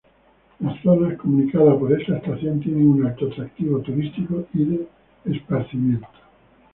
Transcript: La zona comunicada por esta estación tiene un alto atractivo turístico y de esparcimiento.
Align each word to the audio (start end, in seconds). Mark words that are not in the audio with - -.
La 0.61 0.75
zona 0.81 1.15
comunicada 1.15 1.77
por 1.77 1.93
esta 1.93 2.17
estación 2.17 2.59
tiene 2.59 2.83
un 2.87 3.05
alto 3.05 3.27
atractivo 3.27 3.81
turístico 3.81 4.47
y 4.51 4.63
de 4.65 4.87
esparcimiento. 5.25 6.07